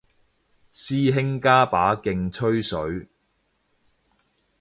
[0.71, 3.07] 師兄加把勁吹水